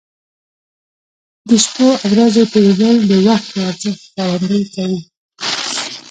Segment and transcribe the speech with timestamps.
[1.47, 5.01] د شپو او ورځو تېرېدل د وخت د ارزښت ښکارندوي کوي.